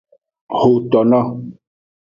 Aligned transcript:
Xotono. 0.59 1.21